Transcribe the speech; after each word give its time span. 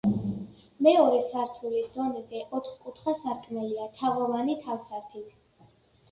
მეორე 0.85 1.17
სართულის 1.25 1.91
დონეზე, 1.97 2.41
ოთხკუთხა 2.59 3.13
სარკმელია, 3.19 3.85
თაღოვანი 3.99 4.57
თავსართით. 4.63 5.29